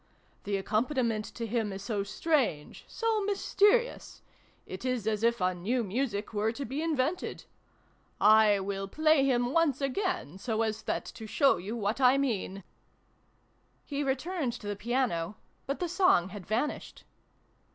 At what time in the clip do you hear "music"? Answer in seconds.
5.83-6.33